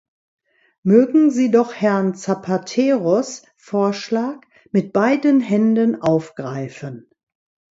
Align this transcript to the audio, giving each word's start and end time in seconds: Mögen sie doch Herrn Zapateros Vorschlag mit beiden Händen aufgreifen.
Mögen 0.81 1.29
sie 1.29 1.51
doch 1.51 1.75
Herrn 1.75 2.15
Zapateros 2.15 3.43
Vorschlag 3.55 4.41
mit 4.71 4.93
beiden 4.93 5.41
Händen 5.41 6.01
aufgreifen. 6.01 7.07